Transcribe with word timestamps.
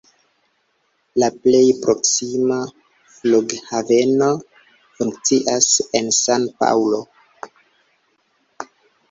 La 1.23 1.27
plej 1.43 1.59
proksima 1.83 2.57
flughaveno 3.17 4.31
funkcias 4.97 5.69
en 6.01 6.11
San-Paŭlo. 6.23 7.05